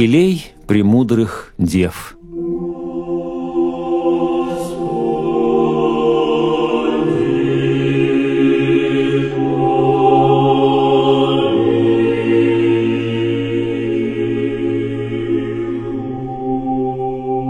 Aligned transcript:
Елей 0.00 0.52
премудрых 0.68 1.52
дев. 1.58 2.16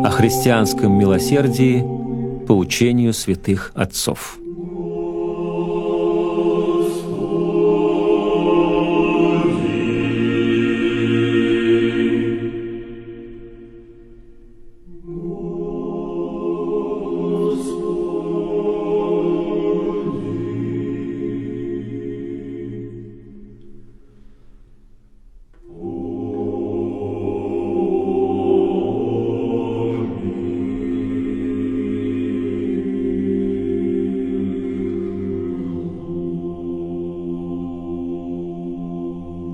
О 0.02 0.10
христианском 0.10 0.92
милосердии 0.92 1.82
по 2.46 2.52
учению 2.52 3.12
святых 3.12 3.72
отцов. 3.74 4.38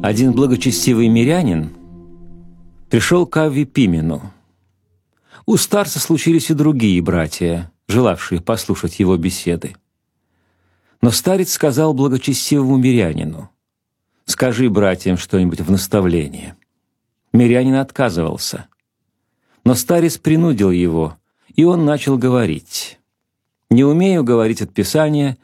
Один 0.05 0.33
благочестивый 0.33 1.09
мирянин 1.09 1.71
пришел 2.91 3.25
к 3.25 3.39
Авви 3.39 3.65
Пимену. 3.65 4.35
У 5.47 5.57
старца 5.57 5.99
случились 5.99 6.51
и 6.51 6.53
другие 6.53 7.01
братья, 7.01 7.73
желавшие 7.89 8.43
послушать 8.43 9.01
его 9.01 9.17
беседы. 9.17 9.75
Но 11.01 11.11
старец 11.11 11.55
сказал 11.55 11.95
благочестивому 11.95 12.77
мирянину, 12.77 13.49
«Скажи 14.27 14.69
братьям 14.69 15.17
что-нибудь 15.17 15.63
в 15.63 15.71
наставление». 15.71 16.55
Мирянин 17.33 17.77
отказывался. 17.77 18.67
Но 19.65 19.75
старец 19.75 20.19
принудил 20.19 20.71
его, 20.71 21.17
и 21.57 21.65
он 21.65 21.87
начал 21.87 22.19
говорить. 22.19 23.01
«Не 23.71 23.85
умею 23.85 24.23
говорить 24.23 24.61
от 24.61 24.71
Писания, 24.71 25.39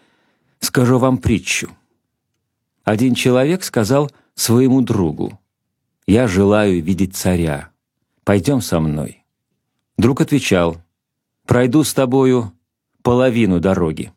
скажу 0.58 0.98
вам 0.98 1.16
притчу». 1.16 1.70
Один 2.84 3.14
человек 3.14 3.64
сказал– 3.64 4.10
своему 4.40 4.80
другу, 4.80 5.38
«Я 6.06 6.26
желаю 6.26 6.82
видеть 6.82 7.14
царя. 7.14 7.70
Пойдем 8.24 8.62
со 8.62 8.80
мной». 8.80 9.22
Друг 9.98 10.22
отвечал, 10.22 10.78
«Пройду 11.46 11.84
с 11.84 11.92
тобою 11.92 12.52
половину 13.02 13.60
дороги». 13.60 14.12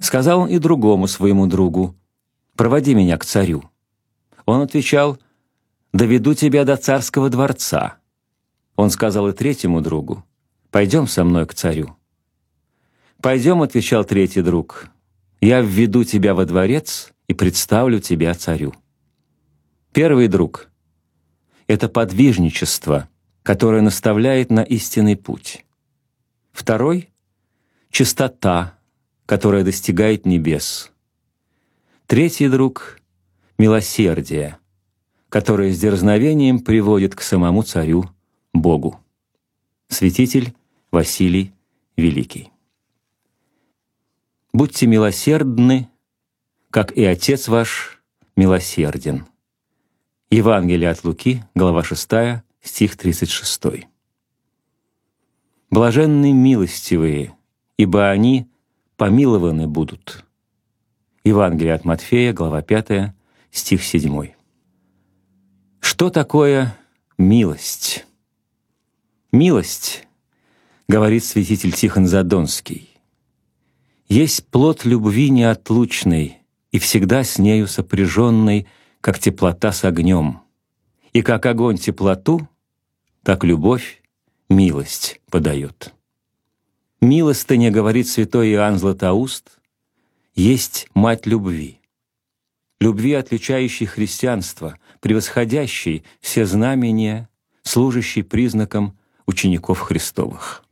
Сказал 0.00 0.40
он 0.40 0.48
и 0.48 0.58
другому 0.58 1.06
своему 1.06 1.46
другу, 1.46 1.94
«Проводи 2.56 2.94
меня 2.94 3.16
к 3.18 3.24
царю». 3.24 3.62
Он 4.46 4.62
отвечал, 4.62 5.16
«Доведу 5.92 6.34
тебя 6.34 6.64
до 6.64 6.76
царского 6.76 7.30
дворца». 7.30 7.98
Он 8.74 8.90
сказал 8.90 9.28
и 9.28 9.32
третьему 9.32 9.80
другу, 9.80 10.24
«Пойдем 10.72 11.06
со 11.06 11.22
мной 11.22 11.46
к 11.46 11.54
царю». 11.54 11.96
«Пойдем»,— 13.22 13.62
отвечал 13.62 14.04
третий 14.04 14.42
друг, 14.42 14.88
«я 15.40 15.60
введу 15.60 16.02
тебя 16.02 16.34
во 16.34 16.44
дворец 16.46 17.12
и 17.28 17.32
представлю 17.32 18.00
тебя 18.00 18.34
царю». 18.34 18.74
Первый 19.96 20.28
друг— 20.28 20.68
это 21.68 21.88
подвижничество, 21.88 23.08
которое 23.42 23.80
наставляет 23.80 24.50
на 24.50 24.60
истинный 24.60 25.16
путь. 25.16 25.64
Второй— 26.52 27.08
чистота, 27.90 28.78
которая 29.24 29.64
достигает 29.64 30.26
небес. 30.26 30.92
Третий 32.06 32.48
друг— 32.48 33.00
милосердие, 33.58 34.58
которое 35.30 35.72
с 35.72 35.80
дерзновением 35.80 36.58
приводит 36.58 37.14
к 37.14 37.22
самому 37.22 37.62
царю 37.62 38.04
Богу. 38.52 39.00
Святитель 39.88 40.52
Василий 40.90 41.54
Великий. 41.96 42.50
Будьте 44.52 44.86
милосердны, 44.86 45.88
как 46.68 46.92
и 46.92 47.02
Отец 47.02 47.48
ваш 47.48 48.02
милосерден. 48.36 49.24
Евангелие 50.30 50.90
от 50.90 51.04
Луки, 51.04 51.44
глава 51.54 51.84
6, 51.84 52.10
стих 52.60 52.96
36. 52.96 53.86
«Блаженны 55.70 56.32
милостивые, 56.32 57.36
ибо 57.76 58.10
они 58.10 58.48
помилованы 58.96 59.68
будут». 59.68 60.24
Евангелие 61.22 61.74
от 61.74 61.84
Матфея, 61.84 62.32
глава 62.32 62.60
5, 62.60 63.14
стих 63.52 63.84
7. 63.84 64.32
Что 65.78 66.10
такое 66.10 66.76
милость? 67.18 68.04
Милость, 69.30 70.08
говорит 70.88 71.24
святитель 71.24 71.70
Тихон 71.70 72.08
Задонский, 72.08 72.90
есть 74.08 74.44
плод 74.48 74.84
любви 74.84 75.30
неотлучной 75.30 76.38
и 76.72 76.80
всегда 76.80 77.22
с 77.22 77.38
нею 77.38 77.68
сопряженной 77.68 78.66
как 79.06 79.20
теплота 79.20 79.70
с 79.70 79.84
огнем. 79.84 80.40
И 81.12 81.22
как 81.22 81.46
огонь 81.46 81.76
теплоту, 81.76 82.48
так 83.22 83.44
любовь 83.44 84.02
милость 84.48 85.20
подает. 85.30 85.94
Милостыня, 87.00 87.70
говорит 87.70 88.08
святой 88.08 88.50
Иоанн 88.50 88.80
Златоуст, 88.80 89.60
есть 90.34 90.88
мать 90.92 91.24
любви. 91.24 91.78
Любви, 92.80 93.12
отличающей 93.12 93.86
христианство, 93.86 94.76
превосходящей 94.98 96.02
все 96.20 96.44
знамения, 96.44 97.28
служащей 97.62 98.24
признаком 98.24 98.98
учеников 99.24 99.78
Христовых. 99.78 100.64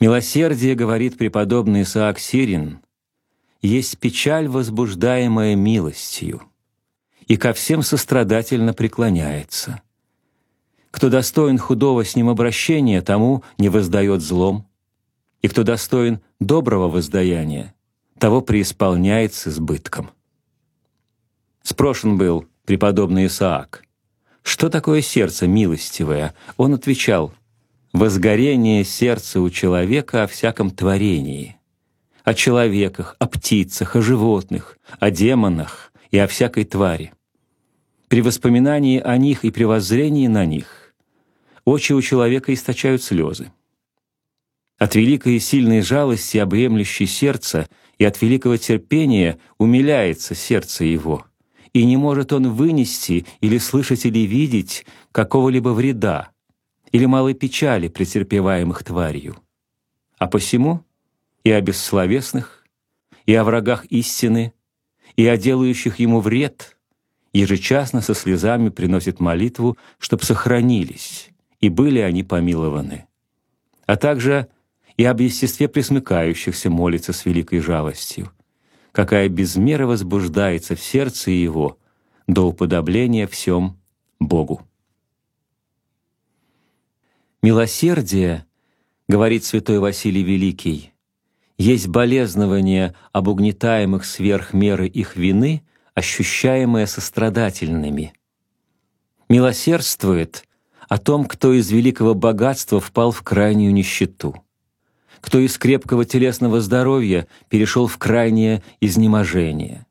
Милосердие, 0.00 0.74
говорит 0.74 1.16
преподобный 1.16 1.82
Исаак 1.82 2.18
Сирин, 2.18 2.80
есть 3.62 3.98
печаль, 3.98 4.48
возбуждаемая 4.48 5.54
милостью— 5.54 6.42
и 7.26 7.36
ко 7.36 7.52
всем 7.52 7.82
сострадательно 7.82 8.74
преклоняется. 8.74 9.82
Кто 10.90 11.08
достоин 11.08 11.58
худого 11.58 12.04
с 12.04 12.14
ним 12.16 12.28
обращения, 12.28 13.02
тому 13.02 13.42
не 13.58 13.68
воздает 13.68 14.20
злом, 14.20 14.66
и 15.42 15.48
кто 15.48 15.62
достоин 15.62 16.20
доброго 16.40 16.88
воздаяния, 16.88 17.74
того 18.18 18.40
преисполняет 18.40 19.34
с 19.34 19.48
избытком. 19.48 20.10
Спрошен 21.62 22.16
был 22.16 22.46
преподобный 22.64 23.26
Исаак, 23.26 23.82
что 24.42 24.68
такое 24.68 25.00
сердце 25.00 25.48
милостивое? 25.48 26.34
Он 26.58 26.74
отвечал, 26.74 27.32
возгорение 27.92 28.84
сердца 28.84 29.40
у 29.40 29.48
человека 29.48 30.22
о 30.22 30.26
всяком 30.26 30.70
творении, 30.70 31.56
о 32.24 32.34
человеках, 32.34 33.16
о 33.18 33.26
птицах, 33.26 33.96
о 33.96 34.02
животных, 34.02 34.78
о 35.00 35.10
демонах, 35.10 35.92
и 36.10 36.18
о 36.18 36.28
всякой 36.28 36.64
твари. 36.64 37.12
При 38.14 38.20
воспоминании 38.20 39.00
о 39.00 39.16
них 39.16 39.44
и 39.44 39.50
при 39.50 39.64
воззрении 39.64 40.28
на 40.28 40.46
них 40.46 40.94
очи 41.64 41.92
у 41.92 42.00
человека 42.00 42.54
источают 42.54 43.02
слезы. 43.02 43.50
От 44.78 44.94
великой 44.94 45.34
и 45.34 45.40
сильной 45.40 45.80
жалости, 45.80 46.38
обремлящей 46.38 47.08
сердце, 47.08 47.68
и 47.98 48.04
от 48.04 48.22
великого 48.22 48.56
терпения 48.56 49.40
умиляется 49.58 50.36
сердце 50.36 50.84
его, 50.84 51.26
и 51.72 51.84
не 51.84 51.96
может 51.96 52.32
он 52.32 52.52
вынести 52.52 53.26
или 53.40 53.58
слышать 53.58 54.06
или 54.06 54.20
видеть 54.20 54.86
какого-либо 55.10 55.70
вреда 55.70 56.30
или 56.92 57.06
малой 57.06 57.34
печали, 57.34 57.88
претерпеваемых 57.88 58.84
тварью. 58.84 59.38
А 60.18 60.28
посему 60.28 60.84
и 61.42 61.50
о 61.50 61.60
бессловесных, 61.60 62.64
и 63.26 63.34
о 63.34 63.42
врагах 63.42 63.86
истины 63.86 64.54
и 65.16 65.26
о 65.26 65.36
делающих 65.36 65.98
ему 65.98 66.20
вред, 66.20 66.76
ежечасно 67.34 68.00
со 68.00 68.14
слезами 68.14 68.70
приносит 68.70 69.20
молитву, 69.20 69.76
чтоб 69.98 70.22
сохранились, 70.22 71.30
и 71.60 71.68
были 71.68 71.98
они 71.98 72.22
помилованы. 72.22 73.06
А 73.86 73.96
также 73.96 74.48
и 74.96 75.04
об 75.04 75.20
естестве 75.20 75.68
присмыкающихся 75.68 76.70
молится 76.70 77.12
с 77.12 77.26
великой 77.26 77.58
жалостью, 77.58 78.30
какая 78.92 79.28
без 79.28 79.56
меры 79.56 79.86
возбуждается 79.86 80.76
в 80.76 80.80
сердце 80.80 81.32
его 81.32 81.78
до 82.26 82.46
уподобления 82.46 83.26
всем 83.26 83.78
Богу. 84.20 84.62
Милосердие, 87.42 88.46
говорит 89.08 89.44
святой 89.44 89.80
Василий 89.80 90.22
Великий, 90.22 90.92
есть 91.58 91.88
болезнование 91.88 92.94
об 93.12 93.28
угнетаемых 93.28 94.04
сверх 94.04 94.54
меры 94.54 94.88
их 94.88 95.16
вины, 95.16 95.62
ощущаемое 95.94 96.86
сострадательными. 96.86 98.12
Милосердствует 99.28 100.44
о 100.88 100.98
том, 100.98 101.24
кто 101.24 101.52
из 101.52 101.70
великого 101.70 102.14
богатства 102.14 102.80
впал 102.80 103.10
в 103.10 103.22
крайнюю 103.22 103.72
нищету, 103.72 104.44
кто 105.20 105.38
из 105.38 105.56
крепкого 105.56 106.04
телесного 106.04 106.60
здоровья 106.60 107.26
перешел 107.48 107.86
в 107.86 107.96
крайнее 107.96 108.62
изнеможение, 108.80 109.86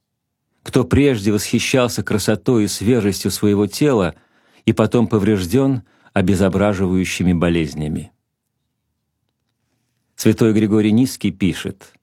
кто 0.62 0.84
прежде 0.84 1.32
восхищался 1.32 2.04
красотой 2.04 2.66
и 2.66 2.68
свежестью 2.68 3.32
своего 3.32 3.66
тела 3.66 4.16
и 4.66 4.74
потом 4.74 5.08
поврежден 5.08 5.84
обезображивающими 6.14 7.34
болезнями. 7.34 8.12
Святой 10.16 10.54
Григорий 10.54 10.92
Низкий 10.92 11.32
пишет, 11.32 11.94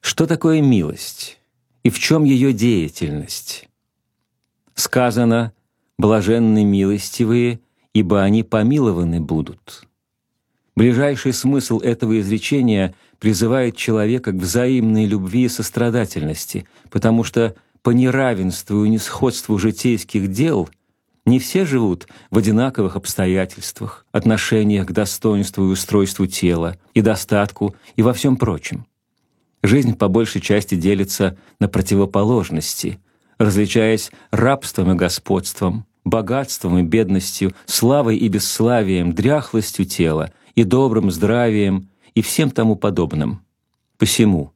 «Что 0.00 0.26
такое 0.26 0.62
милость 0.62 1.41
и 1.82 1.90
в 1.90 1.98
чем 1.98 2.24
ее 2.24 2.52
деятельность?» 2.52 3.68
Сказано 4.74 5.52
«блаженны 5.98 6.64
милостивые, 6.64 7.60
ибо 7.92 8.22
они 8.22 8.42
помилованы 8.42 9.20
будут». 9.20 9.86
Ближайший 10.74 11.34
смысл 11.34 11.80
этого 11.80 12.18
изречения 12.20 12.94
призывает 13.18 13.76
человека 13.76 14.32
к 14.32 14.36
взаимной 14.36 15.04
любви 15.04 15.44
и 15.44 15.48
сострадательности, 15.48 16.66
потому 16.90 17.24
что 17.24 17.54
по 17.82 17.90
неравенству 17.90 18.84
и 18.84 18.88
несходству 18.88 19.58
житейских 19.58 20.30
дел 20.30 20.70
не 21.26 21.38
все 21.38 21.64
живут 21.66 22.08
в 22.30 22.38
одинаковых 22.38 22.96
обстоятельствах, 22.96 24.06
отношениях 24.12 24.86
к 24.86 24.92
достоинству 24.92 25.64
и 25.64 25.72
устройству 25.72 26.26
тела, 26.26 26.76
и 26.94 27.00
достатку, 27.00 27.74
и 27.94 28.02
во 28.02 28.12
всем 28.12 28.36
прочем. 28.36 28.86
Жизнь 29.62 29.96
по 29.96 30.08
большей 30.08 30.40
части 30.40 30.74
делится 30.74 31.36
на 31.60 31.68
противоположности, 31.68 32.98
различаясь 33.38 34.10
рабством 34.30 34.92
и 34.92 34.94
господством, 34.94 35.86
богатством 36.04 36.78
и 36.78 36.82
бедностью, 36.82 37.54
славой 37.66 38.16
и 38.16 38.28
бесславием, 38.28 39.14
дряхлостью 39.14 39.84
тела 39.84 40.32
и 40.56 40.64
добрым 40.64 41.10
здравием 41.10 41.88
и 42.14 42.22
всем 42.22 42.50
тому 42.50 42.74
подобным. 42.74 43.42
Посему, 43.98 44.52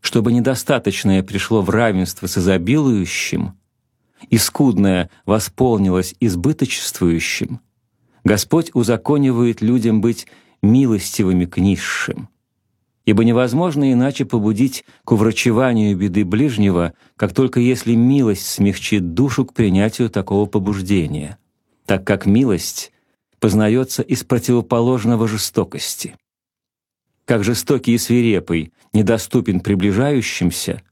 чтобы 0.00 0.32
недостаточное 0.32 1.22
пришло 1.22 1.62
в 1.62 1.70
равенство 1.70 2.26
с 2.26 2.36
изобилующим, 2.36 3.54
и 4.28 4.38
скудное 4.38 5.10
восполнилось 5.24 6.14
избыточествующим, 6.20 7.60
Господь 8.24 8.70
узаконивает 8.74 9.60
людям 9.60 10.00
быть 10.00 10.26
милостивыми 10.62 11.44
к 11.44 11.58
низшим, 11.58 12.28
ибо 13.04 13.24
невозможно 13.24 13.92
иначе 13.92 14.24
побудить 14.24 14.84
к 15.04 15.12
уврачеванию 15.12 15.96
беды 15.96 16.24
ближнего, 16.24 16.94
как 17.16 17.34
только 17.34 17.60
если 17.60 17.94
милость 17.94 18.46
смягчит 18.46 19.14
душу 19.14 19.44
к 19.44 19.52
принятию 19.52 20.08
такого 20.08 20.46
побуждения, 20.46 21.38
так 21.86 22.04
как 22.04 22.26
милость 22.26 22.92
познается 23.40 24.02
из 24.02 24.24
противоположного 24.24 25.28
жестокости. 25.28 26.16
Как 27.26 27.44
жестокий 27.44 27.92
и 27.92 27.98
свирепый 27.98 28.72
недоступен 28.92 29.60
приближающимся, 29.60 30.82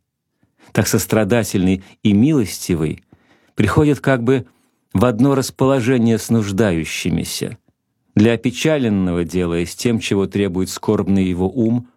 так 0.73 0.87
сострадательный 0.87 1.83
и 2.03 2.13
милостивый 2.13 3.03
приходят 3.55 4.01
как 4.01 4.23
бы 4.23 4.47
в 4.93 5.05
одно 5.05 5.35
расположение 5.35 6.19
с 6.19 6.29
нуждающимися, 6.29 7.59
для 8.15 8.35
опечаленного 8.35 9.25
делаясь 9.25 9.75
тем, 9.75 9.99
чего 9.99 10.27
требует 10.27 10.69
скорбный 10.69 11.25
его 11.25 11.49
ум, 11.49 11.89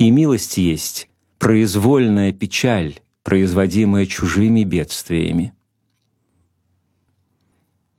и 0.00 0.10
милость 0.10 0.56
есть 0.56 1.10
произвольная 1.38 2.32
печаль, 2.32 3.00
производимая 3.22 4.06
чужими 4.06 4.64
бедствиями. 4.64 5.52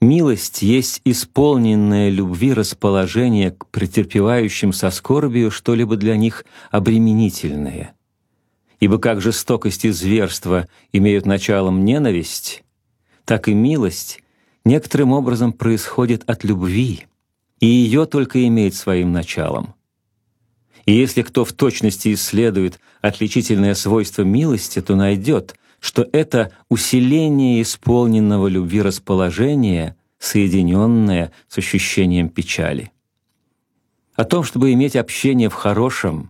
Милость 0.01 0.63
есть 0.63 1.01
исполненное 1.05 2.09
любви 2.09 2.53
расположение 2.53 3.51
к 3.51 3.67
претерпевающим 3.67 4.73
со 4.73 4.89
скорбью 4.89 5.51
что-либо 5.51 5.95
для 5.95 6.17
них 6.17 6.43
обременительное. 6.71 7.93
Ибо 8.79 8.97
как 8.97 9.21
жестокость 9.21 9.85
и 9.85 9.91
зверство 9.91 10.67
имеют 10.91 11.27
началом 11.27 11.85
ненависть, 11.85 12.63
так 13.25 13.47
и 13.47 13.53
милость 13.53 14.23
некоторым 14.65 15.11
образом 15.11 15.53
происходит 15.53 16.27
от 16.27 16.43
любви, 16.45 17.05
и 17.59 17.67
ее 17.67 18.07
только 18.07 18.47
имеет 18.47 18.73
своим 18.73 19.11
началом. 19.11 19.75
И 20.91 20.93
если 20.93 21.21
кто 21.21 21.45
в 21.45 21.53
точности 21.53 22.13
исследует 22.13 22.81
отличительное 22.99 23.75
свойство 23.75 24.23
милости, 24.23 24.81
то 24.81 24.97
найдет, 24.97 25.55
что 25.79 26.05
это 26.11 26.51
усиление 26.67 27.61
исполненного 27.61 28.47
любви 28.47 28.81
расположения, 28.81 29.95
соединенное 30.19 31.31
с 31.47 31.57
ощущением 31.57 32.27
печали. 32.27 32.91
О 34.15 34.25
том, 34.25 34.43
чтобы 34.43 34.73
иметь 34.73 34.97
общение 34.97 35.47
в 35.47 35.53
хорошем, 35.53 36.29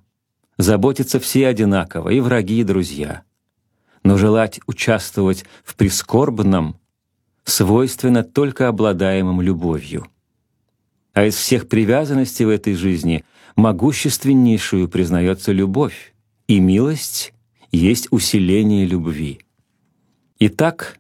заботятся 0.60 1.20
все 1.20 1.48
одинаково, 1.48 2.10
и 2.10 2.20
враги, 2.20 2.60
и 2.60 2.64
друзья. 2.64 3.24
Но 4.04 4.16
желать 4.16 4.60
участвовать 4.68 5.44
в 5.64 5.74
прискорбном 5.74 6.76
свойственно 7.46 8.24
только 8.24 8.68
обладаемым 8.68 9.42
любовью. 9.42 10.06
А 11.14 11.26
из 11.26 11.34
всех 11.34 11.68
привязанностей 11.68 12.46
в 12.46 12.50
этой 12.50 12.76
жизни 12.76 13.26
могущественнейшую 13.56 14.88
признается 14.88 15.52
любовь, 15.52 16.14
и 16.48 16.60
милость 16.60 17.34
есть 17.72 18.08
усиление 18.12 18.86
любви. 18.86 19.40
Итак, 20.40 21.00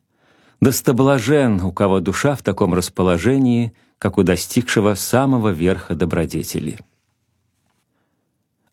достоблажен, 0.61 1.61
у 1.61 1.71
кого 1.71 1.99
душа 1.99 2.35
в 2.35 2.43
таком 2.43 2.73
расположении, 2.73 3.73
как 3.97 4.17
у 4.17 4.23
достигшего 4.23 4.93
самого 4.95 5.49
верха 5.49 5.95
добродетели. 5.95 6.79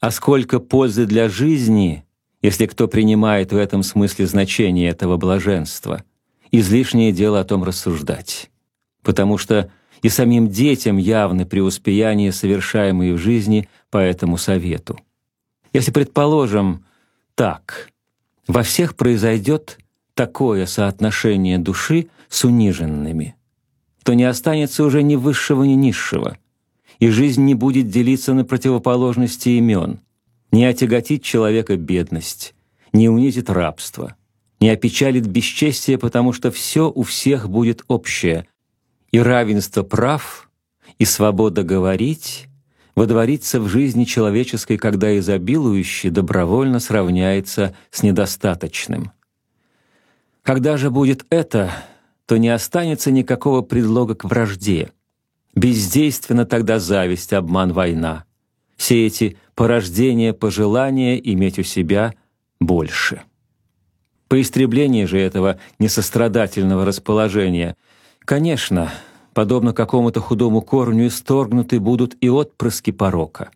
А 0.00 0.10
сколько 0.10 0.60
пользы 0.60 1.06
для 1.06 1.28
жизни, 1.28 2.04
если 2.40 2.66
кто 2.66 2.86
принимает 2.86 3.52
в 3.52 3.56
этом 3.56 3.82
смысле 3.82 4.26
значение 4.26 4.90
этого 4.90 5.16
блаженства, 5.16 6.04
излишнее 6.52 7.12
дело 7.12 7.40
о 7.40 7.44
том 7.44 7.64
рассуждать. 7.64 8.50
Потому 9.02 9.38
что 9.38 9.70
и 10.02 10.08
самим 10.08 10.48
детям 10.48 10.96
явны 10.96 11.46
преуспеяния, 11.46 12.32
совершаемые 12.32 13.14
в 13.14 13.18
жизни 13.18 13.68
по 13.90 13.98
этому 13.98 14.36
совету. 14.36 14.98
Если 15.72 15.90
предположим 15.90 16.84
так, 17.34 17.90
во 18.46 18.62
всех 18.62 18.96
произойдет 18.96 19.78
такое 20.14 20.66
соотношение 20.66 21.58
души 21.58 22.08
с 22.28 22.44
униженными, 22.44 23.36
то 24.02 24.14
не 24.14 24.24
останется 24.24 24.84
уже 24.84 25.02
ни 25.02 25.16
высшего, 25.16 25.64
ни 25.64 25.74
низшего, 25.74 26.38
и 26.98 27.08
жизнь 27.08 27.44
не 27.44 27.54
будет 27.54 27.88
делиться 27.88 28.34
на 28.34 28.44
противоположности 28.44 29.50
имен, 29.50 30.00
не 30.50 30.64
отяготит 30.64 31.22
человека 31.22 31.76
бедность, 31.76 32.54
не 32.92 33.08
унизит 33.08 33.50
рабство, 33.50 34.16
не 34.60 34.70
опечалит 34.70 35.26
бесчестие, 35.26 35.98
потому 35.98 36.32
что 36.32 36.50
все 36.50 36.90
у 36.90 37.02
всех 37.02 37.48
будет 37.48 37.84
общее, 37.86 38.46
и 39.10 39.20
равенство 39.20 39.82
прав, 39.82 40.50
и 40.98 41.04
свобода 41.04 41.62
говорить 41.62 42.46
водворится 42.94 43.60
в 43.60 43.68
жизни 43.68 44.04
человеческой, 44.04 44.76
когда 44.76 45.16
изобилующий 45.16 46.10
добровольно 46.10 46.80
сравняется 46.80 47.76
с 47.92 48.02
недостаточным. 48.02 49.12
Когда 50.42 50.76
же 50.76 50.90
будет 50.90 51.24
это, 51.30 51.70
то 52.26 52.38
не 52.38 52.48
останется 52.48 53.12
никакого 53.12 53.62
предлога 53.62 54.16
к 54.16 54.24
вражде. 54.24 54.90
Бездейственна 55.54 56.44
тогда 56.44 56.80
зависть, 56.80 57.32
обман, 57.32 57.72
война. 57.72 58.24
Все 58.76 59.06
эти 59.06 59.36
порождения, 59.54 60.32
пожелания 60.32 61.18
иметь 61.18 61.58
у 61.58 61.62
себя 61.62 62.14
больше. 62.60 63.22
По 64.26 64.40
истреблении 64.40 65.04
же 65.04 65.18
этого 65.18 65.58
несострадательного 65.78 66.84
расположения— 66.84 67.76
Конечно, 68.28 68.92
подобно 69.32 69.72
какому-то 69.72 70.20
худому 70.20 70.60
корню 70.60 71.06
исторгнуты 71.06 71.80
будут 71.80 72.14
и 72.20 72.28
отпрыски 72.28 72.90
порока, 72.90 73.50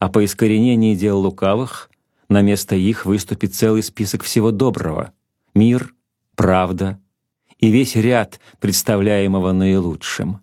а 0.00 0.10
по 0.10 0.22
искоренении 0.22 0.94
дел 0.94 1.20
лукавых 1.20 1.88
на 2.28 2.42
место 2.42 2.76
их 2.76 3.06
выступит 3.06 3.54
целый 3.54 3.82
список 3.82 4.22
всего 4.22 4.50
доброго— 4.50 5.12
мир, 5.54 5.94
правда 6.36 7.00
и 7.58 7.70
весь 7.70 7.96
ряд 7.96 8.38
представляемого 8.60 9.52
наилучшим. 9.52 10.40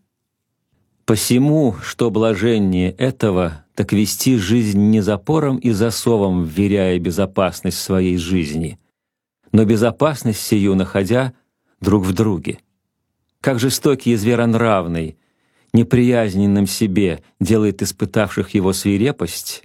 Посему, 1.05 1.75
что 1.83 2.09
блаженнее 2.09 2.89
этого, 2.89 3.65
так 3.75 3.93
вести 3.93 4.37
жизнь 4.37 4.81
не 4.81 5.01
запором 5.01 5.57
и 5.57 5.69
засовом, 5.69 6.43
вверяя 6.43 6.97
безопасность 6.97 7.77
своей 7.77 8.17
жизни, 8.17 8.79
но 9.51 9.63
безопасность 9.63 10.41
сию 10.41 10.73
находя 10.73 11.33
друг 11.79 12.03
в 12.03 12.13
друге— 12.13 12.57
как 13.45 13.59
жестокий 13.59 14.13
и 14.13 14.15
зверонравный, 14.15 15.19
неприязненным 15.71 16.65
себе 16.65 17.21
делает 17.39 17.83
испытавших 17.83 18.55
его 18.55 18.73
свирепость, 18.73 19.61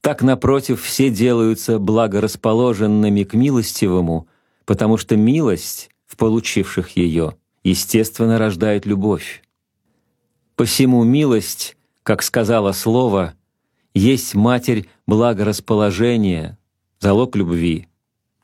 так, 0.00 0.20
напротив, 0.20 0.82
все 0.82 1.08
делаются 1.08 1.78
благорасположенными 1.78 3.22
к 3.22 3.34
милостивому, 3.34 4.26
потому 4.64 4.96
что 4.96 5.16
милость 5.16 5.90
в 6.06 6.16
получивших 6.16 6.96
ее, 6.96 7.36
естественно, 7.62 8.36
рождает 8.36 8.84
любовь. 8.84 9.44
Посему 10.56 11.04
милость, 11.04 11.76
как 12.02 12.20
сказала 12.24 12.72
слово, 12.72 13.34
есть 13.94 14.34
матерь 14.34 14.88
благорасположения, 15.06 16.58
залог 16.98 17.36
любви, 17.36 17.86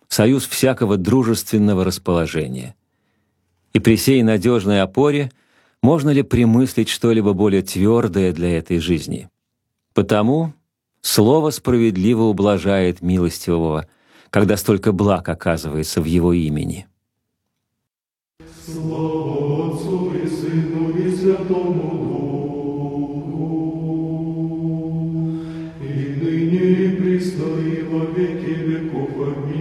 союз 0.07 0.47
всякого 0.47 0.97
дружественного 0.97 1.85
расположения. 1.85 2.77
И 3.75 3.81
при 3.81 3.97
сей 3.97 4.23
надежной 4.23 4.81
опоре 4.81 5.33
можно 5.83 6.11
ли 6.11 6.23
примыслить 6.23 6.89
что-либо 6.89 7.33
более 7.33 7.63
твердое 7.63 8.33
для 8.33 8.57
этой 8.57 8.79
жизни? 8.79 9.29
Потому 9.93 10.55
слово 11.03 11.51
справедливо 11.51 12.23
ублажает 12.23 13.03
милостивого, 13.03 13.89
когда 14.31 14.57
столько 14.57 14.93
благ 14.93 15.29
оказывается 15.29 16.01
в 16.01 16.05
его 16.05 16.33
имени. 16.33 16.87
Слава 18.65 19.75
Отцу 19.75 20.15
и 20.15 20.27
Сыну 20.29 20.91
и 20.97 21.15
Святому 21.15 21.91
Духу, 23.25 23.45
и 25.83 25.85
ныне 26.21 26.59
и 26.59 26.97
присно 26.97 27.47
во 27.91 28.07
веки 28.07 28.55
веков. 28.55 29.11
Аминь. 29.19 29.54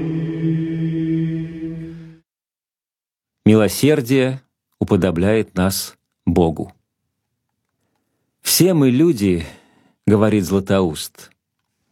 Милосердие 3.54 4.42
уподобляет 4.80 5.54
нас 5.54 5.94
Богу. 6.26 6.74
Все 8.42 8.74
мы 8.74 8.90
люди, 8.90 9.46
говорит 10.08 10.44
Златоуст, 10.46 11.30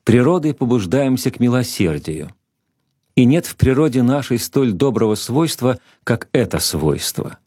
природой 0.03 0.55
побуждаемся 0.55 1.29
к 1.29 1.39
милосердию— 1.39 2.33
и 3.15 3.25
нет 3.25 3.45
в 3.45 3.57
природе 3.57 4.01
нашей 4.01 4.39
столь 4.39 4.71
доброго 4.71 5.13
свойства, 5.13 5.77
как 6.03 6.29
это 6.31 6.57
свойство. 6.57 7.37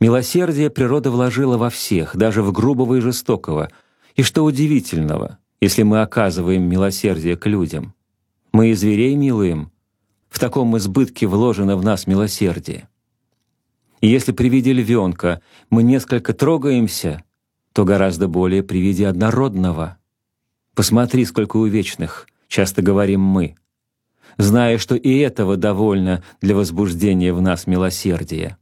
Милосердие 0.00 0.70
природа 0.70 1.10
вложила 1.10 1.58
во 1.58 1.68
всех, 1.68 2.16
даже 2.16 2.42
в 2.42 2.50
грубого 2.50 2.94
и 2.94 3.00
жестокого. 3.00 3.70
И 4.16 4.22
что 4.22 4.42
удивительного, 4.42 5.36
если 5.60 5.82
мы 5.82 6.00
оказываем 6.00 6.62
милосердие 6.62 7.36
к 7.36 7.44
людям? 7.44 7.92
Мы 8.52 8.70
и 8.70 8.72
зверей 8.72 9.14
милуем. 9.16 9.70
В 10.30 10.38
таком 10.38 10.78
избытке 10.78 11.26
вложено 11.26 11.76
в 11.76 11.84
нас 11.84 12.06
милосердие. 12.06 12.88
И 14.00 14.08
если 14.08 14.32
при 14.32 14.48
виде 14.48 14.72
львенка 14.72 15.40
мы 15.70 15.82
несколько 15.82 16.32
трогаемся, 16.32 17.22
то 17.72 17.84
гораздо 17.84 18.28
более 18.28 18.62
при 18.62 18.78
виде 18.78 19.06
однородного. 19.06 19.98
Посмотри, 20.74 21.24
сколько 21.24 21.56
увечных, 21.56 22.28
часто 22.48 22.82
говорим 22.82 23.20
мы— 23.20 23.56
зная, 24.38 24.78
что 24.78 24.94
и 24.94 25.18
этого 25.18 25.56
довольно 25.56 26.22
для 26.40 26.54
возбуждения 26.54 27.32
в 27.32 27.40
нас 27.40 27.66
милосердия. 27.66 28.56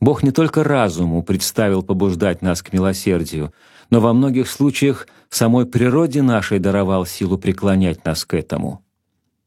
Бог 0.00 0.22
не 0.22 0.30
только 0.30 0.64
разуму 0.64 1.22
представил 1.22 1.82
побуждать 1.82 2.42
нас 2.42 2.62
к 2.62 2.72
милосердию, 2.72 3.52
но 3.90 4.00
во 4.00 4.12
многих 4.14 4.48
случаях 4.48 5.06
самой 5.28 5.66
природе 5.66 6.22
нашей 6.22 6.58
даровал 6.58 7.04
силу 7.04 7.36
преклонять 7.36 8.04
нас 8.04 8.24
к 8.24 8.34
этому. 8.34 8.82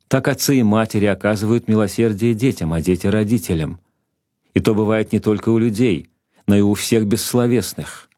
Так 0.08 0.28
отцы 0.28 0.58
и 0.58 0.64
матери 0.64 1.06
оказывают 1.06 1.68
милосердие 1.68 2.36
детям, 2.36 2.72
а 2.72 2.82
дети— 2.82 3.08
родителям. 3.08 3.80
И 4.54 4.60
то 4.60 4.74
бывает 4.76 5.12
не 5.12 5.20
только 5.20 5.50
у 5.50 5.58
людей, 5.58 6.10
но 6.48 6.56
и 6.56 6.62
у 6.62 6.74
всех 6.74 7.06
бессловесных. 7.06 8.10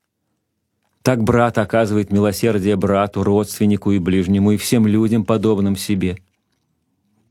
Так 1.01 1.23
брат 1.23 1.57
оказывает 1.57 2.11
милосердие 2.11 2.75
брату, 2.75 3.23
родственнику 3.23 3.91
и 3.91 3.99
ближнему 3.99 4.51
и 4.51 4.57
всем 4.57 4.87
людям, 4.87 5.23
подобным 5.23 5.75
себе— 5.75 6.17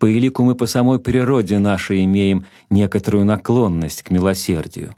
по 0.05 0.13
элику 0.13 0.43
мы 0.45 0.55
по 0.55 0.67
самой 0.67 0.99
природе 0.99 1.59
нашей 1.59 2.05
имеем 2.05 2.45
некоторую 2.69 3.25
наклонность 3.25 4.03
к 4.03 4.11
милосердию. 4.11 4.95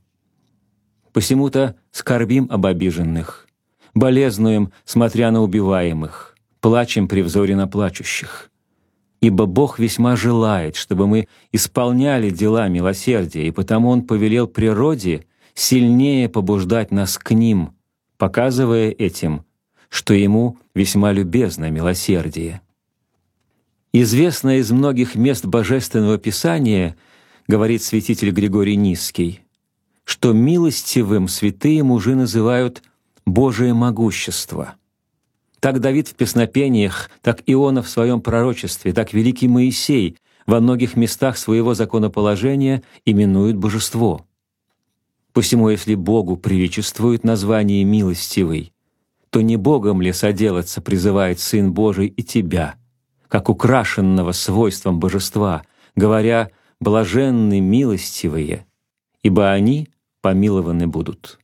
Посему-то 1.13 1.77
скорбим 1.93 2.49
об 2.51 2.67
обиженных, 2.67 3.47
болезнуем, 3.95 4.73
смотря 4.85 5.31
на 5.31 5.43
убиваемых, 5.43 6.37
плачем 6.61 7.07
при 7.07 7.23
взоре 7.23 7.55
на 7.55 7.69
плачущих. 7.69 8.51
Ибо 9.21 9.47
Бог 9.47 9.79
весьма 9.79 10.15
желает, 10.17 10.77
чтобы 10.77 11.07
мы 11.07 11.29
исполняли 11.53 12.31
дела 12.31 12.69
милосердия, 12.69 13.47
и 13.47 13.51
потому 13.51 13.89
Он 13.89 14.03
повелел 14.03 14.47
природе 14.47 15.25
сильнее 15.55 16.29
побуждать 16.29 16.91
нас 16.91 17.19
к 17.19 17.31
ним, 17.33 17.73
показывая 18.19 18.91
этим, 18.91 19.45
что 19.89 20.13
Ему 20.15 20.59
весьма 20.75 21.13
любезно 21.13 21.71
милосердие. 21.71 22.61
Известно 23.93 24.59
из 24.59 24.71
многих 24.71 25.15
мест 25.15 25.47
Божественного 25.47 26.19
Писания, 26.19 26.97
говорит 27.49 27.83
святитель 27.83 28.31
Григорий 28.31 28.77
Низкий, 28.77 29.41
что 30.05 30.33
милостивым 30.33 31.29
святые 31.29 31.83
мужи 31.83 32.15
называют 32.15 32.83
Божие 33.25 33.73
могущество. 33.73 34.75
Так 35.61 35.81
Давид 35.81 36.09
в 36.09 36.15
песнопениях, 36.15 37.11
так 37.23 37.43
Иона 37.47 37.83
в 37.83 37.89
своем 37.89 38.21
пророчестве, 38.21 38.93
так 38.93 39.13
великий 39.13 39.49
Моисей 39.49 40.17
во 40.47 40.61
многих 40.61 40.97
местах 40.97 41.39
своего 41.39 41.75
законоположения 41.75 42.83
именуют 43.05 43.57
божество. 43.57 44.27
Посему, 45.33 45.69
если 45.69 45.95
Богу 45.95 46.37
приличествует 46.37 47.25
название 47.25 47.85
«милостивый», 47.85 48.73
то 49.31 49.41
не 49.43 49.57
Богом 49.57 50.01
ли 50.01 50.13
соделаться 50.13 50.81
призывает 50.81 51.41
Сын 51.41 51.73
Божий 51.73 52.07
и 52.07 52.23
тебя— 52.23 52.77
как 53.29 53.49
украшенного 53.49 54.33
свойством 54.33 55.01
божества, 55.01 55.65
говоря 55.95 56.51
«блаженны 56.81 57.61
милостивые, 57.61 58.67
ибо 59.23 59.51
они 59.51 59.89
помилованы 60.21 60.87
будут». 60.87 61.39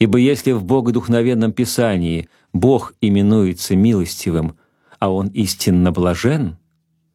Ибо 0.00 0.18
если 0.18 0.50
в 0.50 0.64
Богодухновенном 0.64 1.52
Писании 1.52 2.28
Бог 2.52 2.94
именуется 3.00 3.76
милостивым, 3.76 4.56
а 4.98 5.10
Он 5.12 5.28
истинно 5.28 5.92
блажен, 5.92 6.56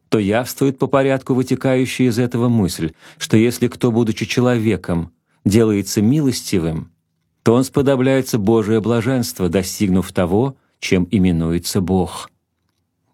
то 0.08 0.18
явствует 0.18 0.80
по 0.80 0.88
порядку 0.88 1.34
вытекающая 1.34 2.08
из 2.08 2.18
этого 2.18 2.48
мысль, 2.48 2.94
что 3.18 3.36
если 3.36 3.68
кто, 3.68 3.92
будучи 3.92 4.26
человеком, 4.26 5.12
делается 5.44 6.02
милостивым, 6.02 6.92
то 7.44 7.54
он 7.54 7.66
сподобляется 7.66 8.40
Божие 8.40 8.80
блаженство, 8.80 9.50
достигнув 9.50 10.12
того, 10.14 10.56
чем 10.80 11.06
именуется 11.12 11.82
Бог— 11.82 12.32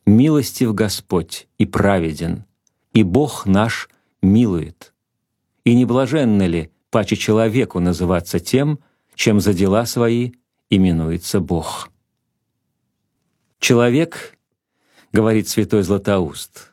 Милостив 0.06 0.74
Господь 0.74 1.48
и 1.60 1.66
праведен, 1.68 2.46
и 2.92 3.04
Бог 3.04 3.46
наш 3.46 3.88
милует. 4.24 4.94
И 5.64 5.76
не 5.76 5.86
блаженно 5.86 6.48
ли 6.48 6.72
паче 6.90 7.16
человеку 7.16 7.80
называться 7.80 8.40
тем, 8.40 8.80
чем 9.22 9.40
за 9.40 9.54
дела 9.54 9.86
свои 9.86 10.32
именуется 10.72 11.42
Бог? 11.42 11.92
Человек, 13.60 14.36
говорит 15.14 15.48
святой 15.48 15.84
Златоуст, 15.84 16.72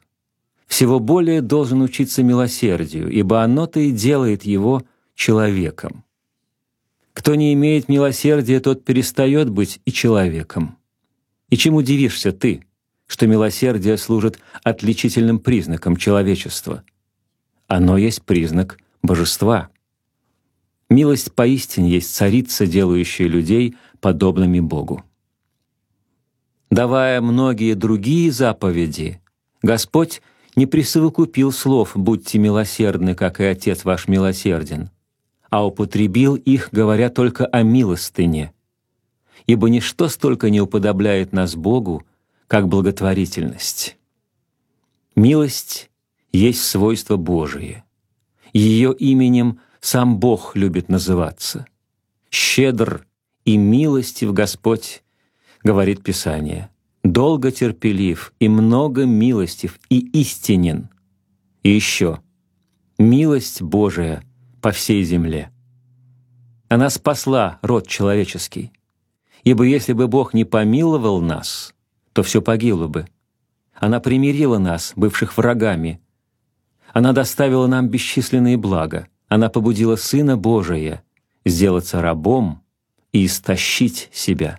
всего 0.66 0.98
более 0.98 1.42
должен 1.42 1.82
учиться 1.82 2.22
милосердию, 2.22 3.10
ибо 3.10 3.42
оно-то 3.42 3.80
и 3.80 3.90
делает 3.90 4.44
его 4.44 4.82
человеком. 5.14 6.04
Кто 7.12 7.34
не 7.34 7.52
имеет 7.52 7.90
милосердия, 7.90 8.60
тот 8.60 8.82
перестает 8.82 9.50
быть 9.50 9.80
и 9.84 9.92
человеком. 9.92 10.78
И 11.50 11.58
чем 11.58 11.74
удивишься 11.74 12.32
ты, 12.32 12.64
что 13.06 13.26
милосердие 13.26 13.98
служит 13.98 14.38
отличительным 14.62 15.38
признаком 15.38 15.96
человечества. 15.96 16.82
Оно 17.66 17.98
есть 17.98 18.22
признак 18.22 18.78
божества. 19.02 19.68
Милость 20.90 21.32
поистине 21.32 21.90
есть 21.90 22.14
царица, 22.14 22.66
делающая 22.66 23.26
людей 23.26 23.76
подобными 24.00 24.60
Богу. 24.60 25.04
Давая 26.70 27.20
многие 27.20 27.74
другие 27.74 28.30
заповеди, 28.30 29.20
Господь 29.62 30.22
не 30.56 30.66
присовокупил 30.66 31.52
слов 31.52 31.92
«будьте 31.94 32.38
милосердны, 32.38 33.14
как 33.14 33.40
и 33.40 33.44
Отец 33.44 33.84
ваш 33.84 34.08
милосерден», 34.08 34.90
а 35.50 35.66
употребил 35.66 36.36
их, 36.36 36.68
говоря 36.72 37.10
только 37.10 37.46
о 37.46 37.62
милостыне. 37.62 38.52
Ибо 39.46 39.68
ничто 39.70 40.08
столько 40.08 40.50
не 40.50 40.60
уподобляет 40.60 41.32
нас 41.32 41.54
Богу, 41.54 42.04
как 42.48 42.68
благотворительность. 42.68 43.96
Милость 45.14 45.90
есть 46.32 46.62
свойство 46.62 47.16
Божие. 47.16 47.84
Ее 48.52 48.94
именем 48.94 49.60
сам 49.80 50.18
Бог 50.18 50.56
любит 50.56 50.88
называться. 50.88 51.66
«Щедр 52.30 53.06
и 53.44 53.56
милостив 53.56 54.32
Господь»,— 54.32 55.02
говорит 55.62 56.02
Писание, 56.02 56.68
«долго 57.02 57.50
терпелив 57.50 58.32
и 58.38 58.48
много 58.48 59.06
милостив 59.06 59.78
и 59.88 59.98
истинен». 60.20 60.88
И 61.62 61.70
еще 61.70 62.20
«милость 62.98 63.62
Божия 63.62 64.22
по 64.60 64.70
всей 64.72 65.02
земле». 65.04 65.50
Она 66.68 66.90
спасла 66.90 67.58
род 67.62 67.86
человеческий, 67.88 68.72
ибо 69.42 69.64
если 69.64 69.94
бы 69.94 70.06
Бог 70.06 70.34
не 70.34 70.44
помиловал 70.44 71.20
нас— 71.20 71.72
то 72.18 72.24
все 72.24 72.42
погибло 72.42 72.88
бы. 72.88 73.06
Она 73.74 74.00
примирила 74.00 74.58
нас, 74.58 74.92
бывших 74.96 75.36
врагами. 75.36 76.00
Она 76.92 77.12
доставила 77.12 77.68
нам 77.68 77.88
бесчисленные 77.88 78.56
блага. 78.56 79.06
Она 79.28 79.50
побудила 79.50 79.96
Сына 79.96 80.36
Божия 80.36 81.02
сделаться 81.44 82.00
рабом 82.00 82.62
и 83.12 83.26
истощить 83.26 84.08
себя. 84.12 84.58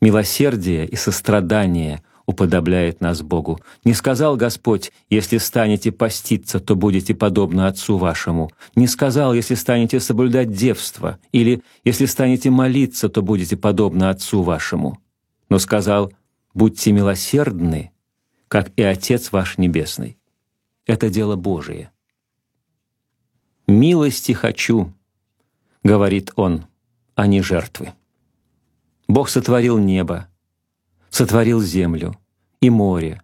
Милосердие 0.00 0.86
и 0.86 0.96
сострадание 0.96 2.02
уподобляет 2.26 3.00
нас 3.00 3.22
Богу. 3.22 3.60
Не 3.84 3.94
сказал 3.94 4.36
Господь, 4.36 4.92
если 5.08 5.38
станете 5.38 5.92
поститься, 5.92 6.58
то 6.60 6.74
будете 6.74 7.14
подобны 7.14 7.66
Отцу 7.66 7.98
вашему. 7.98 8.50
Не 8.74 8.86
сказал, 8.88 9.34
если 9.34 9.54
станете 9.54 10.00
соблюдать 10.00 10.52
девство, 10.52 11.18
или 11.30 11.62
если 11.84 12.06
станете 12.06 12.50
молиться, 12.50 13.08
то 13.08 13.22
будете 13.22 13.56
подобны 13.56 14.04
Отцу 14.04 14.42
вашему. 14.42 14.98
Но 15.48 15.58
сказал, 15.58 16.12
будьте 16.54 16.92
милосердны, 16.92 17.92
как 18.48 18.72
и 18.76 18.82
Отец 18.82 19.30
ваш 19.30 19.58
Небесный. 19.58 20.18
Это 20.86 21.10
дело 21.10 21.36
Божие. 21.36 21.91
«Милости 23.66 24.32
хочу»,— 24.32 24.92
говорит 25.84 26.32
Он,— 26.36 26.66
«а 27.14 27.26
не 27.26 27.42
жертвы». 27.42 27.92
Бог 29.08 29.28
сотворил 29.28 29.78
небо, 29.78 30.28
сотворил 31.10 31.60
землю 31.60 32.18
и 32.60 32.70
море. 32.70 33.22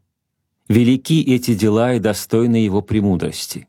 Велики 0.69 1.23
эти 1.23 1.55
дела 1.55 1.95
и 1.95 1.99
достойны 1.99 2.57
Его 2.57 2.83
премудрости. 2.83 3.67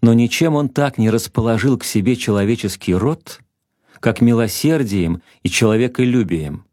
Но 0.00 0.14
ничем 0.14 0.54
Он 0.54 0.68
так 0.68 0.98
не 0.98 1.10
расположил 1.10 1.76
к 1.76 1.84
себе 1.84 2.16
человеческий 2.16 2.94
род, 2.94 3.40
как 3.98 4.20
милосердием 4.20 5.20
и 5.42 5.50
человеколюбием. 5.50 6.64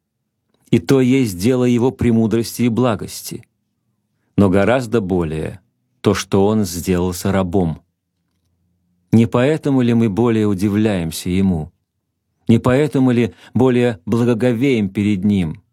И 0.70 0.80
то 0.80 1.02
есть 1.02 1.38
дело 1.38 1.64
Его 1.64 1.92
премудрости 1.92 2.64
и 2.64 2.70
благости. 2.70 3.46
Но 4.36 4.50
гораздо 4.50 5.02
более 5.02 5.62
то, 6.02 6.14
что 6.14 6.46
Он 6.46 6.64
сделался 6.64 7.32
рабом. 7.32 7.82
Не 9.18 9.26
поэтому 9.26 9.82
ли 9.82 9.96
мы 9.96 10.10
более 10.10 10.46
удивляемся 10.46 11.32
Ему? 11.32 11.72
Не 12.48 12.60
поэтому 12.60 13.10
ли 13.10 13.34
более 13.56 14.00
благоговеем 14.06 14.90
перед 14.90 15.24
Ним? 15.24 15.64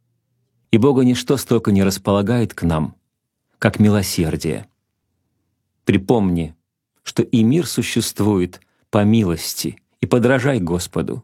И 0.70 0.78
Бога 0.78 1.04
ничто 1.04 1.36
столько 1.36 1.70
не 1.70 1.82
располагает 1.82 2.54
к 2.54 2.62
нам, 2.62 2.94
как 3.58 3.78
милосердие. 3.78 4.66
Припомни, 5.84 6.54
что 7.02 7.22
и 7.22 7.42
мир 7.42 7.66
существует 7.66 8.62
по 8.88 9.04
милости, 9.04 9.76
и 10.00 10.06
подражай 10.06 10.58
Господу. 10.58 11.22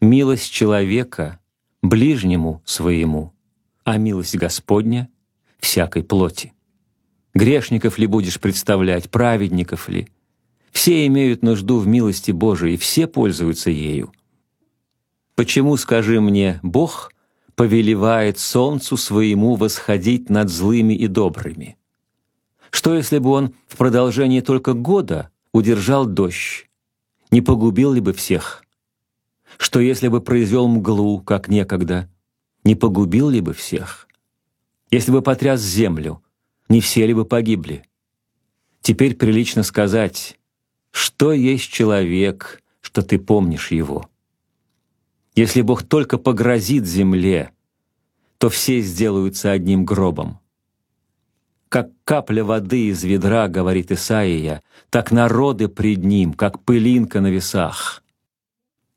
Милость 0.00 0.50
человека 0.50 1.38
ближнему 1.82 2.62
своему, 2.64 3.32
а 3.84 3.96
милость 3.96 4.34
Господня— 4.34 5.08
всякой 5.60 6.02
плоти. 6.02 6.52
Грешников 7.32 7.96
ли 7.96 8.08
будешь 8.08 8.40
представлять, 8.40 9.08
праведников 9.08 9.88
ли? 9.88 10.08
Все 10.72 11.06
имеют 11.06 11.42
нужду 11.42 11.78
в 11.78 11.86
милости 11.86 12.32
Божией, 12.32 12.76
все 12.76 13.06
пользуются 13.06 13.70
ею. 13.70 14.12
Почему, 15.34 15.76
скажи 15.76 16.20
мне, 16.20 16.58
Бог 16.62 17.12
повелевает 17.54 18.38
солнцу 18.38 18.96
своему 18.96 19.54
восходить 19.54 20.30
над 20.30 20.48
злыми 20.48 20.94
и 20.94 21.06
добрыми. 21.06 21.76
Что 22.70 22.94
если 22.94 23.18
бы 23.18 23.30
он 23.30 23.54
в 23.66 23.76
продолжении 23.76 24.40
только 24.40 24.72
года 24.72 25.30
удержал 25.52 26.06
дождь? 26.06 26.68
Не 27.30 27.42
погубил 27.42 27.92
ли 27.92 28.00
бы 28.00 28.14
всех? 28.14 28.64
Что 29.58 29.80
если 29.80 30.08
бы 30.08 30.22
произвел 30.22 30.66
мглу, 30.68 31.20
как 31.20 31.48
некогда? 31.48 32.10
Не 32.64 32.74
погубил 32.74 33.28
ли 33.28 33.42
бы 33.42 33.52
всех? 33.52 34.08
Если 34.90 35.12
бы 35.12 35.20
потряс 35.20 35.60
землю, 35.60 36.22
не 36.68 36.80
все 36.80 37.06
ли 37.06 37.12
бы 37.12 37.26
погибли? 37.26 37.84
Теперь 38.80 39.14
прилично 39.14 39.62
сказать, 39.62 40.38
что 40.92 41.32
есть 41.32 41.70
человек, 41.70 42.62
что 42.80 43.02
ты 43.02 43.18
помнишь 43.18 43.72
его. 43.72 44.08
Если 45.34 45.62
Бог 45.62 45.82
только 45.82 46.18
погрозит 46.18 46.86
земле, 46.86 47.50
то 48.38 48.48
все 48.48 48.80
сделаются 48.80 49.50
одним 49.50 49.84
гробом. 49.84 50.38
Как 51.68 51.88
капля 52.04 52.44
воды 52.44 52.88
из 52.88 53.02
ведра, 53.02 53.48
говорит 53.48 53.90
Исаия, 53.90 54.62
так 54.90 55.10
народы 55.10 55.68
пред 55.68 56.04
ним, 56.04 56.34
как 56.34 56.62
пылинка 56.62 57.20
на 57.20 57.28
весах. 57.28 58.02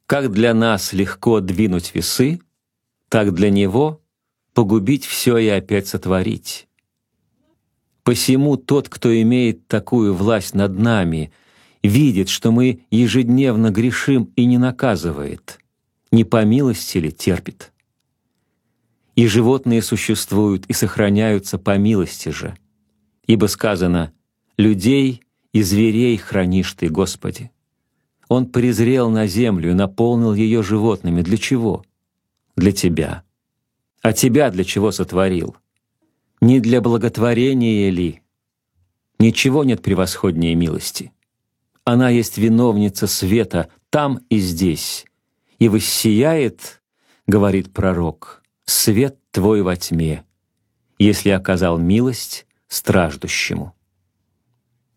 Как 0.05 0.31
для 0.31 0.53
нас 0.53 0.91
легко 0.91 1.39
двинуть 1.39 1.95
весы, 1.95 2.41
так 3.07 3.33
для 3.33 3.49
него 3.49 4.01
погубить 4.53 5.05
все 5.05 5.37
и 5.37 5.47
опять 5.47 5.87
сотворить. 5.87 6.67
Посему 8.03 8.57
тот, 8.57 8.89
кто 8.89 9.09
имеет 9.21 9.67
такую 9.67 10.13
власть 10.13 10.53
над 10.53 10.77
нами, 10.77 11.31
видит, 11.87 12.29
что 12.29 12.51
мы 12.51 12.81
ежедневно 12.91 13.71
грешим 13.71 14.31
и 14.35 14.45
не 14.45 14.57
наказывает— 14.57 15.59
не 16.15 16.23
по 16.23 16.45
милости 16.45 16.97
ли 16.97 17.11
терпит? 17.11 17.73
И 19.15 19.27
животные 19.27 19.81
существуют 19.81 20.65
и 20.67 20.73
сохраняются 20.73 21.57
по 21.57 21.77
милости 21.77 22.29
же. 22.29 22.55
Ибо 23.27 23.47
сказано 23.47 24.13
«Людей 24.57 25.23
и 25.51 25.61
зверей 25.61 26.15
хранишь 26.15 26.71
Ты, 26.71 26.87
Господи». 26.87 27.51
Он 28.29 28.45
презрел 28.45 29.09
на 29.09 29.27
землю 29.27 29.71
и 29.71 29.73
наполнил 29.73 30.33
ее 30.33 30.63
животными. 30.63 31.21
Для 31.21 31.37
чего? 31.37 31.83
Для 32.55 32.71
Тебя. 32.71 33.23
А 34.01 34.13
Тебя 34.13 34.49
для 34.51 34.63
чего 34.63 34.91
сотворил? 34.91 35.57
Не 36.39 36.61
для 36.61 36.79
благотворения 36.79 37.89
ли? 37.89 38.21
Ничего 39.19 39.65
нет 39.65 39.81
превосходнее 39.81 40.55
милости. 40.55 41.11
Она 41.85 42.09
есть 42.09 42.39
виновница 42.39 43.05
света 43.05 43.69
там 43.91 44.19
и 44.29 44.39
здесь, 44.39 45.05
и 45.59 45.69
воссияет, 45.69 46.81
говорит 47.27 47.71
пророк, 47.71 48.43
свет 48.65 49.19
твой 49.29 49.61
во 49.61 49.75
тьме, 49.75 50.25
если 50.97 51.29
оказал 51.29 51.77
милость 51.77 52.47
страждущему. 52.67 53.75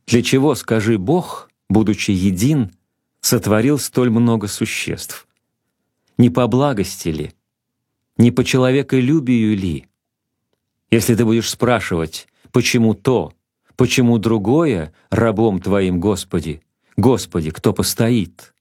Для 0.07 0.23
чего, 0.23 0.55
скажи 0.55 0.97
Бог, 0.97 1.51
будучи 1.69 2.11
един, 2.11 2.73
сотворил 3.21 3.79
столь 3.79 4.09
много 4.09 4.47
существ? 4.47 5.29
Не 6.17 6.31
по 6.31 6.47
благости 6.47 7.11
ли? 7.11 7.35
Не 8.17 8.31
по 8.31 8.43
человеколюбию 8.45 9.55
ли? 9.55 9.87
Если 10.91 11.15
ты 11.15 11.27
будешь 11.27 11.51
спрашивать, 11.51 12.27
почему 12.51 12.95
то, 12.95 13.35
почему 13.77 14.17
другое 14.17 14.95
рабом 15.11 15.61
Твоим, 15.61 16.01
Господи, 16.01 16.63
Господи, 16.99 17.53
кто 17.53 17.73
постоит? 17.73 18.53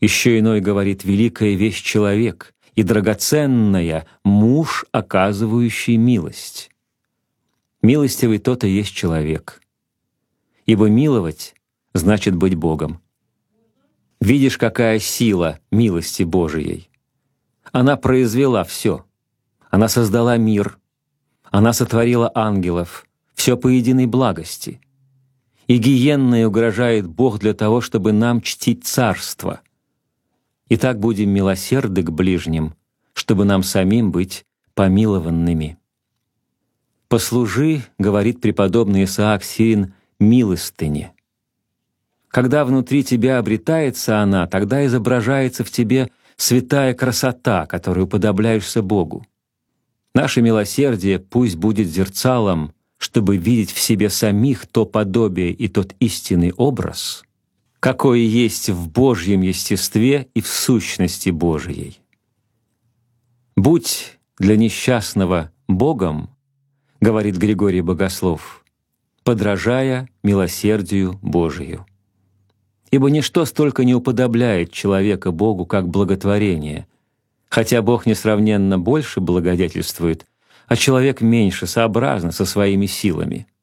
Еще 0.00 0.38
иной 0.38 0.60
говорит 0.60 1.02
«великая 1.02 1.54
вещь 1.54 1.80
человек» 1.80 2.52
и 2.74 2.82
драгоценная 2.82 4.06
муж, 4.22 4.84
оказывающий 4.92 5.96
милость. 5.96 6.70
Милостивый 7.80 8.38
тот 8.38 8.64
и 8.64 8.68
есть 8.68 8.92
человек. 8.92 9.62
Ибо 10.66 10.90
миловать 10.90 11.54
значит 11.94 12.36
быть 12.36 12.54
Богом. 12.54 13.00
Видишь, 14.20 14.58
какая 14.58 14.98
сила 14.98 15.58
милости 15.70 16.24
Божией. 16.24 16.90
Она 17.72 17.96
произвела 17.96 18.62
все. 18.62 19.06
Она 19.70 19.88
создала 19.88 20.36
мир. 20.36 20.78
Она 21.44 21.72
сотворила 21.72 22.30
ангелов. 22.34 23.06
Все 23.32 23.56
по 23.56 23.68
единой 23.68 24.04
благости. 24.04 24.82
И 25.72 25.78
гиенной 25.78 26.44
угрожает 26.44 27.06
Бог 27.06 27.38
для 27.38 27.54
того, 27.54 27.80
чтобы 27.80 28.12
нам 28.12 28.42
чтить 28.42 28.84
царство— 28.84 29.60
и 30.72 30.76
так 30.78 30.98
будем 30.98 31.28
милосерды 31.28 32.02
к 32.02 32.10
ближним, 32.10 32.74
чтобы 33.12 33.44
нам 33.44 33.62
самим 33.62 34.10
быть 34.10 34.46
помилованными. 34.72 35.76
«Послужи,— 37.08 37.82
говорит 37.98 38.40
преподобный 38.40 39.04
Исаак 39.04 39.44
Сирин,— 39.44 39.92
милостыне. 40.18 41.12
Когда 42.28 42.64
внутри 42.64 43.04
тебя 43.04 43.38
обретается 43.38 44.20
она, 44.20 44.46
тогда 44.46 44.86
изображается 44.86 45.62
в 45.62 45.70
тебе 45.70 46.10
святая 46.36 46.94
красота, 46.94 47.66
которую 47.66 48.06
подобляешься 48.06 48.80
Богу. 48.80 49.26
Наше 50.14 50.40
милосердие 50.40 51.18
пусть 51.18 51.56
будет 51.56 51.88
зерцалом, 51.88 52.72
чтобы 53.02 53.36
видеть 53.36 53.72
в 53.72 53.80
себе 53.80 54.08
самих 54.10 54.66
то 54.66 54.84
подобие 54.86 55.50
и 55.50 55.66
тот 55.66 55.96
истинный 55.98 56.52
образ— 56.52 57.24
какое 57.80 58.20
есть 58.20 58.70
в 58.70 58.88
Божьем 58.92 59.40
естестве 59.40 60.28
и 60.34 60.40
в 60.40 60.46
сущности 60.46 61.30
Божией. 61.30 61.98
«Будь 63.56 64.20
для 64.38 64.56
несчастного 64.56 65.50
Богом,— 65.66 66.30
говорит 67.00 67.38
Григорий 67.38 67.80
Богослов,— 67.80 68.64
подражая 69.24 70.08
милосердию 70.22 71.18
Божию. 71.22 71.84
Ибо 72.92 73.10
ничто 73.10 73.44
столько 73.46 73.84
не 73.84 73.96
уподобляет 73.96 74.70
человека 74.70 75.32
Богу, 75.32 75.66
как 75.66 75.88
благотворение, 75.88 76.86
хотя 77.48 77.82
Бог 77.82 78.06
несравненно 78.06 78.78
больше 78.78 79.18
благодетельствует, 79.18 80.24
а 80.72 80.76
человек 80.76 81.20
меньше 81.20 81.66
сообразно 81.66 82.32
со 82.32 82.44
своими 82.44 82.86
силами— 82.86 83.46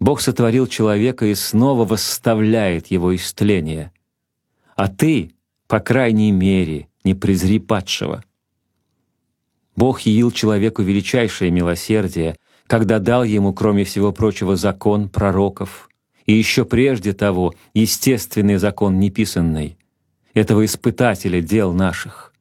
Бог 0.00 0.20
сотворил 0.20 0.66
человека 0.66 1.26
и 1.26 1.34
снова 1.36 1.84
восставляет 1.84 2.88
его 2.88 3.14
истление. 3.14 3.92
А 4.74 4.88
ты 4.88 5.30
по 5.72 5.80
крайней 5.80 6.32
мере, 6.32 6.88
не 7.02 7.14
презри 7.14 7.58
падшего. 7.58 8.22
Бог 9.74 10.00
явил 10.00 10.30
человеку 10.30 10.82
величайшее 10.82 11.50
милосердие, 11.50 12.36
когда 12.66 12.98
дал 12.98 13.24
ему, 13.24 13.54
кроме 13.54 13.84
всего 13.84 14.12
прочего, 14.12 14.54
закон 14.54 15.08
пророков, 15.08 15.88
и 16.26 16.34
еще 16.34 16.66
прежде 16.66 17.14
того 17.14 17.54
естественный 17.72 18.56
закон 18.56 19.00
неписанный, 19.00 19.78
этого 20.34 20.62
испытателя 20.66 21.40
дел 21.40 21.72
наших, 21.72 22.31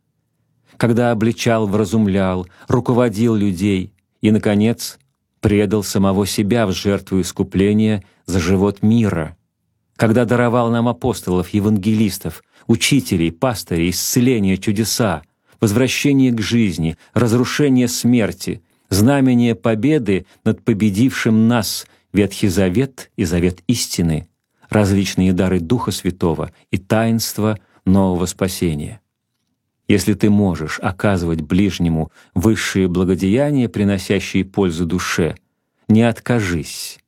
когда 0.82 1.12
обличал, 1.12 1.68
вразумлял, 1.68 2.48
руководил 2.68 3.36
людей 3.36 3.94
и, 4.20 4.32
наконец, 4.32 4.98
предал 5.40 5.84
самого 5.84 6.26
себя 6.26 6.66
в 6.66 6.72
жертву 6.72 7.22
искупления 7.22 8.04
за 8.26 8.40
живот 8.40 8.82
мира, 8.82 9.38
когда 9.96 10.26
даровал 10.26 10.72
нам 10.72 10.88
апостолов, 10.88 11.50
евангелистов, 11.50 12.42
учителей, 12.66 13.32
пастырей, 13.32 13.92
исцеления, 13.92 14.58
чудеса, 14.58 15.22
возвращение 15.60 16.32
к 16.32 16.42
жизни, 16.42 16.98
разрушение 17.14 17.88
смерти, 17.88 18.64
знамение 18.90 19.54
победы 19.54 20.26
над 20.44 20.66
победившим 20.66 21.48
нас 21.48 21.86
Ветхий 22.12 22.48
Завет 22.48 23.12
и 23.18 23.24
Завет 23.24 23.62
истины, 23.68 24.28
различные 24.68 25.32
дары 25.32 25.60
Духа 25.60 25.92
Святого 25.92 26.52
и 26.72 26.80
таинства 26.80 27.60
нового 27.86 28.26
спасения. 28.26 29.01
Если 29.92 30.14
ты 30.14 30.30
можешь 30.30 30.80
оказывать 30.80 31.42
ближнему 31.42 32.14
высшие 32.34 32.88
благодеяния, 32.88 33.68
приносящие 33.68 34.46
пользу 34.46 34.86
душе, 34.86 35.36
не 35.90 36.04
откажись, 36.04 37.00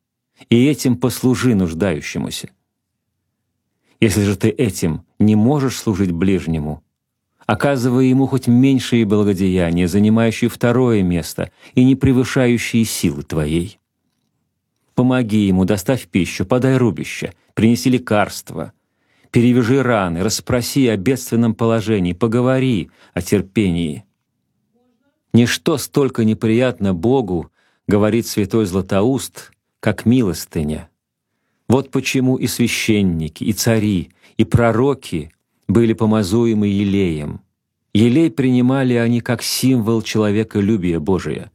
и 0.49 0.65
этим 0.65 0.97
послужи 0.97 1.55
нуждающемуся. 1.55 2.49
Если 4.01 4.23
же 4.23 4.35
ты 4.35 4.49
этим 4.49 5.05
не 5.17 5.37
можешь 5.37 5.77
служить 5.77 6.11
ближнему, 6.11 6.83
оказывая 7.45 8.03
ему 8.03 8.27
хоть 8.27 8.47
меньшие 8.47 9.05
благодеяния, 9.05 9.87
занимающие 9.87 10.49
второе 10.49 11.03
место 11.03 11.51
и 11.75 11.85
не 11.85 11.95
превышающие 11.95 12.83
силы 12.83 13.23
твоей. 13.23 13.79
Помоги 14.93 15.47
ему, 15.47 15.63
доставь 15.63 16.07
пищу, 16.07 16.45
подай 16.45 16.75
рубище, 16.75 17.31
принеси 17.53 17.89
лекарства, 17.89 18.73
перевяжи 19.33 19.81
раны, 19.81 20.23
расспроси 20.23 20.87
о 20.87 20.95
бедственном 20.95 21.55
положении, 21.55 22.13
поговори 22.13 22.91
о 23.15 23.21
терпении. 23.21 24.05
Ничто 25.33 25.79
столько 25.79 26.23
неприятно 26.23 26.93
Богу, 26.93 27.49
говорит 27.87 28.27
святой 28.27 28.67
Златоуст, 28.67 29.51
как 29.79 30.05
милостыня. 30.05 30.87
Вот 31.67 31.89
почему 31.89 32.35
и 32.35 32.45
священники, 32.45 33.43
и 33.43 33.53
цари, 33.53 34.11
и 34.37 34.43
пророки 34.45 35.31
были 35.67 35.93
помазуемы 35.93 36.67
елеем. 36.67 37.41
Елей 37.91 38.29
принимали 38.29 38.93
они 38.93 39.19
как 39.19 39.41
символ 39.41 40.03
человеколюбия 40.03 40.99
Божия. 40.99 41.51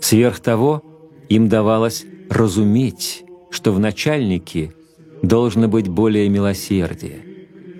Сверх 0.00 0.40
того, 0.40 0.82
им 1.28 1.48
давалось 1.48 2.04
разуметь, 2.28 3.24
что 3.50 3.72
в 3.72 3.78
начальнике 3.78 4.74
должно 5.22 5.68
быть 5.68 5.88
более 5.88 6.28
милосердия. 6.28 7.20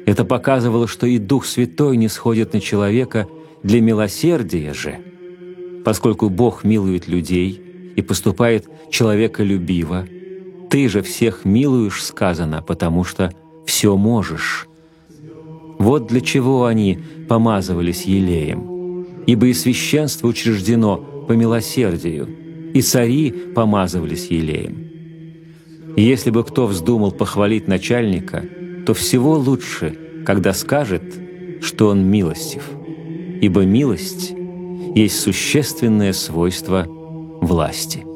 Это 0.06 0.24
показывало, 0.24 0.88
что 0.88 1.06
и 1.06 1.18
Дух 1.18 1.44
Святой 1.44 1.96
не 1.96 2.08
сходит 2.08 2.52
на 2.52 2.60
человека 2.60 3.28
для 3.62 3.80
милосердия 3.80 4.72
же, 4.72 4.98
поскольку 5.84 6.28
Бог 6.28 6.64
милует 6.64 7.08
людей 7.08 7.60
и 7.94 8.02
поступает 8.02 8.68
человеколюбиво, 8.90 10.06
ты 10.70 10.88
же 10.88 11.02
всех 11.02 11.44
милуешь, 11.44 12.02
сказано, 12.02 12.62
потому 12.62 13.04
что 13.04 13.32
все 13.66 13.96
можешь. 13.96 14.66
Вот 15.78 16.06
для 16.06 16.20
чего 16.20 16.64
они 16.64 16.98
помазывались 17.28 18.04
елеем. 18.04 19.06
Ибо 19.26 19.46
и 19.46 19.52
священство 19.52 20.28
учреждено 20.28 20.96
по 20.96 21.32
милосердию, 21.32 22.28
и 22.74 22.80
цари 22.82 23.30
помазывались 23.30 24.28
елеем. 24.28 24.91
И 25.96 26.02
если 26.02 26.30
бы 26.30 26.44
кто 26.44 26.66
вздумал 26.66 27.12
похвалить 27.12 27.68
начальника, 27.68 28.44
то 28.86 28.94
всего 28.94 29.34
лучше, 29.34 29.96
когда 30.26 30.52
скажет, 30.54 31.02
что 31.60 31.88
он 31.88 32.04
милостив, 32.04 32.64
ибо 33.40 33.64
милость 33.64 34.32
есть 34.94 35.20
существенное 35.20 36.12
свойство 36.12 36.86
власти. 36.88 38.11